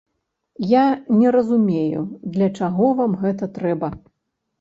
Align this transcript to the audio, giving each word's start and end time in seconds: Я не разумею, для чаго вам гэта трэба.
Я 0.69 0.85
не 1.19 1.33
разумею, 1.35 2.01
для 2.37 2.47
чаго 2.61 2.89
вам 3.03 3.13
гэта 3.27 3.51
трэба. 3.59 3.91